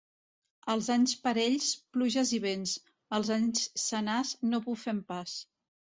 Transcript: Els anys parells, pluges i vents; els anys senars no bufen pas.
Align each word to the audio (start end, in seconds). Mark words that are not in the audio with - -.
Els 0.73 0.87
anys 0.95 1.13
parells, 1.27 1.67
pluges 1.97 2.33
i 2.39 2.41
vents; 2.47 2.75
els 3.21 3.33
anys 3.39 3.71
senars 3.87 4.37
no 4.53 4.67
bufen 4.69 5.09
pas. 5.15 5.43